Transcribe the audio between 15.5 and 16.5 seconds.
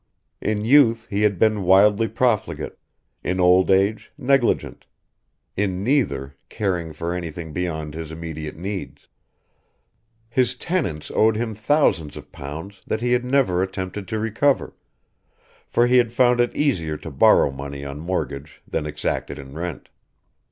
for he had found